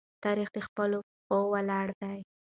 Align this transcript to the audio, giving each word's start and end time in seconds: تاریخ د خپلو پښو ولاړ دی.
تاریخ 0.23 0.47
د 0.53 0.57
خپلو 0.67 0.97
پښو 1.05 1.39
ولاړ 1.53 1.87
دی. 2.01 2.19